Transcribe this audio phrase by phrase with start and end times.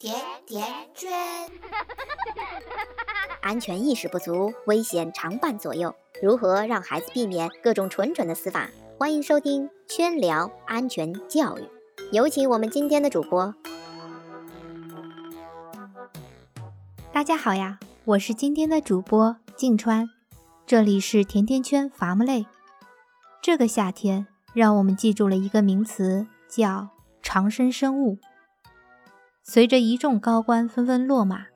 [0.00, 0.14] 甜
[0.46, 1.12] 甜圈，
[3.42, 5.94] 安全意识不足，危险常伴左右。
[6.22, 8.70] 如何让孩子避免各种蠢蠢的死法？
[8.98, 11.60] 欢迎收听《圈聊安全教育》，
[12.12, 13.54] 有请我们今天的主播。
[17.12, 20.08] 大家好呀，我是今天的主播静川，
[20.64, 22.46] 这里是甜甜圈伐木累。
[23.42, 26.88] 这个夏天，让我们记住了一个名词，叫
[27.20, 28.16] 长生生物。
[29.42, 31.46] 随着一众高官纷纷落马，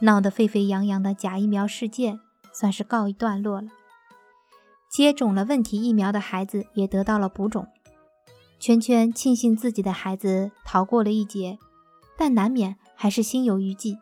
[0.00, 2.18] 闹得沸沸扬扬的假疫苗事件
[2.52, 3.68] 算是告一段落了。
[4.90, 7.66] 接种了问题疫苗的孩子也得到了补种。
[8.58, 11.58] 圈圈庆幸自己的孩子逃过了一劫，
[12.16, 13.98] 但难免还是心有余悸。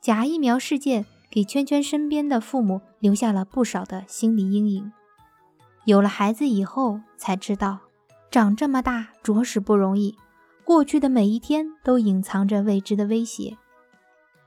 [0.00, 4.92] 假疫苗事件给圈圈身边的父母留下了不少的心理阴影。
[5.86, 7.78] 有了孩子以后，才知道
[8.30, 10.16] 长这么大着实不容易。
[10.70, 13.58] 过去的每一天都隐藏着未知的威胁，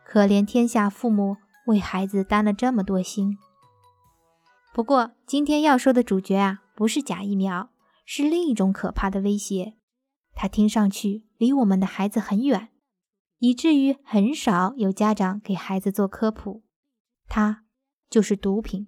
[0.05, 3.37] 可怜天下父母为孩子担了这么多心。
[4.73, 7.71] 不过，今天要说的主角啊，不是假疫苗，
[8.05, 9.73] 是另一种可怕的威胁。
[10.33, 12.69] 它听上去离我们的孩子很远，
[13.39, 16.63] 以至于很少有家长给孩子做科普。
[17.27, 17.65] 它
[18.09, 18.87] 就是毒品。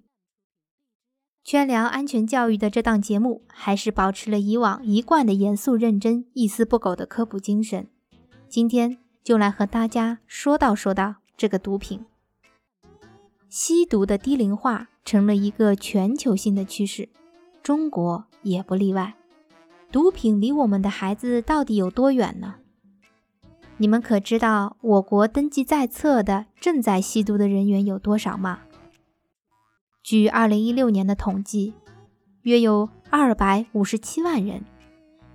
[1.46, 7.86] 圈聊安全教育的这档节目，还是保持了以往一贯的严肃认真、一丝不苟的科普精神。
[8.48, 12.04] 今天就来和大家说道说道这个毒品。
[13.48, 17.08] 吸毒的低龄化成了一个全球性的趋势，
[17.62, 19.14] 中国也不例外。
[19.92, 22.56] 毒品离我们的孩子到底有多远呢？
[23.76, 28.62] 你们可知道我国登记在册的正在吸毒的人员有多少吗？
[30.06, 31.74] 据二零一六年的统计，
[32.42, 34.64] 约有二百五十七万人。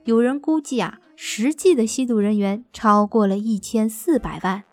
[0.06, 4.64] 有人估计啊，实际的吸毒人员超过了一千四百万。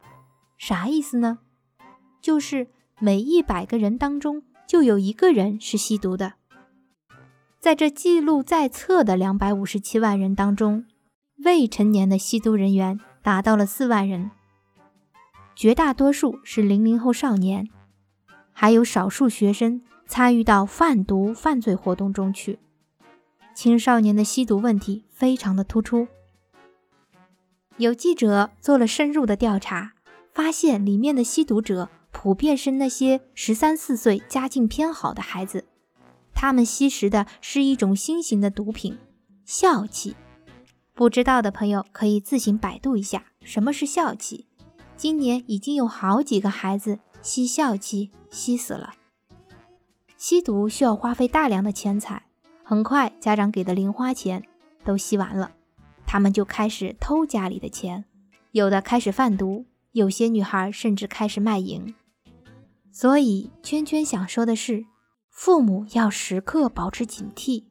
[0.57, 1.41] 啥意思呢？
[2.23, 2.69] 就是
[3.01, 6.35] 每一百个人当中就有一个人是吸毒的。
[7.59, 10.85] 在这记录在册的两百五十七万人当中，
[11.45, 14.31] 未成年的吸毒人员达到了四万人，
[15.57, 17.69] 绝大多数是零零后少年。
[18.61, 22.59] 还有少数学生参与到贩毒犯罪活动中去，
[23.55, 26.09] 青少年的吸毒问题非常的突出。
[27.77, 29.93] 有记者做了深入的调查，
[30.35, 35.65] 发现里面的吸毒者普遍是那些十三四岁、家境偏好的孩子，
[36.35, 38.99] 他们吸食的是一种新型的毒品——
[39.47, 40.17] 笑气。
[40.95, 44.48] 不知道的朋友可以自行百度一下什么是笑气。
[44.99, 46.99] 今年已经有好几个孩子。
[47.21, 48.95] 吸笑气吸死了。
[50.17, 52.23] 吸毒需要花费大量的钱财，
[52.63, 54.45] 很快家长给的零花钱
[54.85, 55.53] 都吸完了，
[56.07, 58.05] 他们就开始偷家里的钱，
[58.53, 61.93] 有的开始贩毒，有些女孩甚至开始卖淫。
[62.93, 64.87] 所以圈圈想说的是，
[65.29, 67.65] 父母要时刻保持警惕，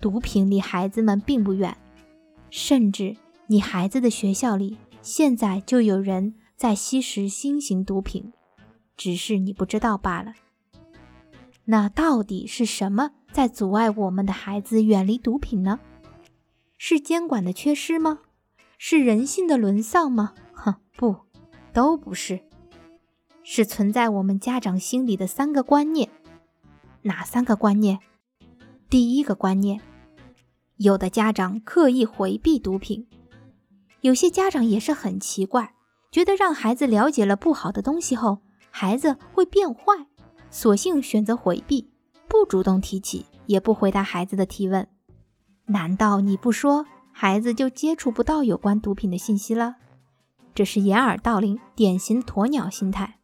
[0.00, 1.76] 毒品离孩子们并不远，
[2.48, 3.16] 甚至
[3.48, 8.32] 你孩子的学校里现在就有人在吸食新型毒品。
[8.96, 10.34] 只是你不知道罢了。
[11.64, 15.80] 那到底是什么在阻碍我们的孩子远离毒品呢？
[16.78, 18.20] 是监管的缺失吗？
[18.78, 20.34] 是人性的沦丧吗？
[20.52, 21.16] 哼，不，
[21.72, 22.40] 都不是。
[23.42, 26.08] 是存在我们家长心里的三个观念。
[27.02, 27.98] 哪三个观念？
[28.88, 29.80] 第一个观念，
[30.76, 33.08] 有的家长刻意回避毒品，
[34.02, 35.73] 有些家长也是很奇怪，
[36.14, 38.38] 觉得让孩子了解了不好的东西后。
[38.70, 40.06] 孩子会变坏，
[40.48, 41.90] 索性选择回避，
[42.28, 44.86] 不主动提起，也不回答孩子的提问。
[45.66, 49.74] 难道你不说，孩子就接触不到有关毒品的信息了？
[50.54, 53.18] 这是掩耳盗铃，典型鸵鸟心态。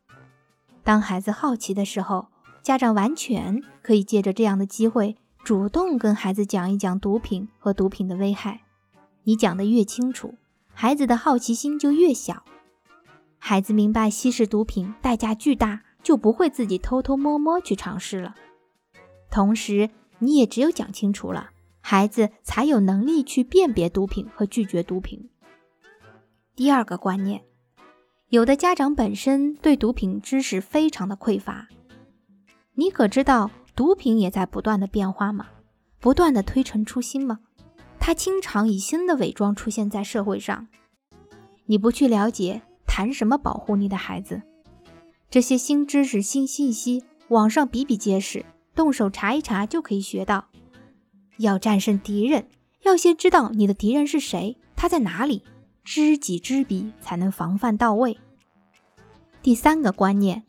[0.82, 2.26] 当孩子好奇的时候，
[2.60, 8.62] 家长完全可以借着这样的机会，主动跟孩子讲一讲毒品和毒品的危害。
[9.22, 10.34] 你讲的越清楚，
[10.74, 12.42] 孩子的好奇心就越小。
[13.42, 18.37] 孩子明白吸食毒品代价巨大，就不会自己偷偷摸摸去尝试了。
[19.31, 21.50] 同时，你也只有讲清楚了，
[21.81, 25.31] 孩子才有能力去辨别毒品和拒绝毒品。
[26.54, 27.42] 第二个观念，
[28.28, 31.66] 有的家长本身对毒品知识非常的匮乏。
[32.75, 35.48] 你可知道毒品也在不断的变化吗？
[35.98, 37.40] 不断的推陈出新吗？
[37.98, 40.69] 它经常以新的伪装出现在社会上。
[41.66, 42.62] 你不去了解。
[42.90, 44.42] 谈什么保护你的孩子？
[45.31, 48.44] 这些新知识、新信息，网上比比皆是，
[48.75, 50.48] 动手查一查就可以学到。
[51.37, 52.48] 要战胜敌人，
[52.82, 55.44] 要先知道你的敌人是谁，他在哪里，
[55.84, 58.19] 知己知彼才能防范到位。
[59.40, 60.43] 第三个观念，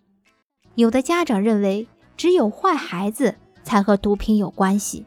[0.73, 1.87] 有的家长认为
[2.17, 5.05] 只有坏孩子才和毒品有关系。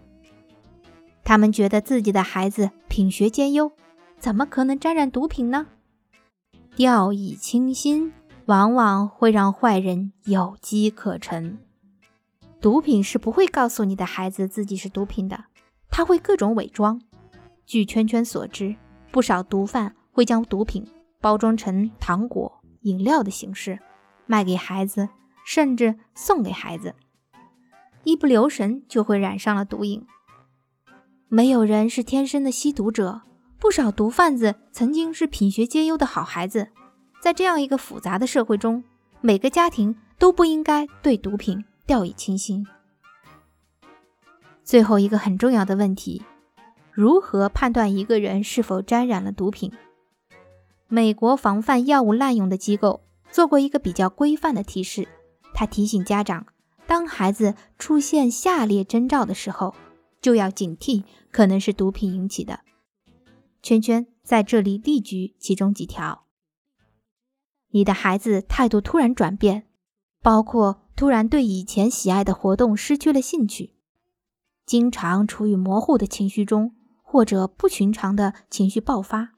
[1.24, 3.72] 他们觉得自己的孩子品学兼优，
[4.20, 5.66] 怎么可能沾染毒品呢？
[6.76, 8.12] 掉以轻心，
[8.46, 11.56] 往往会让坏人有机可乘。
[12.60, 15.44] 毒品是不会告诉你的孩子自己是毒品的，
[15.88, 17.00] 他会各种伪装。
[17.64, 18.74] 据圈圈所知，
[19.12, 20.84] 不少毒贩会将毒品
[21.20, 22.60] 包装成糖果。
[22.80, 23.78] 饮料的形式
[24.26, 25.08] 卖给孩子，
[25.46, 26.94] 甚至送给孩子，
[28.02, 30.04] 一不留神就会染上了毒瘾。
[31.28, 33.22] 没有人是天生的吸毒者，
[33.64, 36.68] 不少毒贩子曾经是品学兼优的好孩子。
[37.18, 38.84] 在这样一个复杂的社会中，
[39.22, 42.66] 每个家庭都不应该对毒品掉以轻心。
[44.62, 46.22] 最后一个很重要的问题：
[46.92, 49.72] 如何判断一个人是否沾染了毒品？
[50.86, 53.00] 美国防范药物滥用的机构
[53.30, 55.08] 做过一个比较规范的提示，
[55.54, 56.46] 他提醒家长，
[56.86, 59.74] 当孩子出现下列征兆的时候，
[60.20, 62.60] 就要警惕可能是毒品引起的。
[63.64, 66.26] 圈圈在这里例举其中几条：
[67.70, 69.66] 你的孩子态度突然转变，
[70.20, 73.72] 包括突然对以前喜爱的活动失去了兴趣，
[74.66, 79.32] 经常处于模糊的情绪中，或者不寻常的情绪爆发。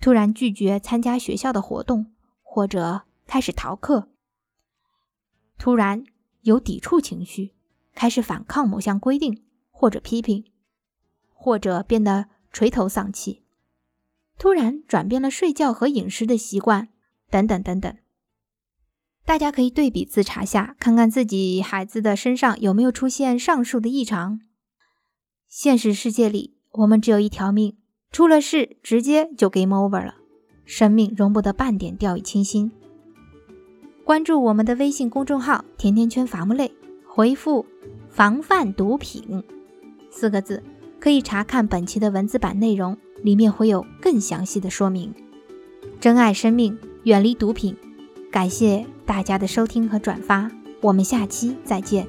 [0.00, 4.10] 突然拒绝参加学校的活动，或者开始逃课；
[5.58, 6.04] 突然
[6.42, 7.52] 有抵触情绪，
[7.96, 9.42] 开始反抗某项规定
[9.72, 10.44] 或者批评，
[11.32, 13.42] 或者变得垂头丧气；
[14.38, 16.88] 突然转变了睡觉和饮食的习惯，
[17.28, 17.92] 等等等等。
[19.26, 24.40] 大家可以对比自查下，看看自己孩子的身上有没有出现上述的异常。
[25.48, 27.76] 现实世界里，我们只有一条命。
[28.12, 30.14] 出了事，直接就 game over 了。
[30.64, 32.70] 生命容不得半点掉以轻心。
[34.04, 36.72] 关注我们的微信公众号“甜甜圈伐木累”，
[37.04, 37.66] 回复
[38.08, 39.42] “防范毒品”
[40.12, 40.62] 四个字，
[41.04, 45.12] 可以查看本期的文字版内容，里面会有更详细的说明。
[46.00, 47.76] 珍爱生命，远离毒品。
[48.32, 52.08] 感谢大家的收听和转发，我们下期再见。